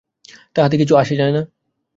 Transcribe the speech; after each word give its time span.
তাহাতে 0.55 0.75
কিছু 0.77 0.93
আসে 0.95 1.13
যায় 1.15 1.33
না। 1.33 1.41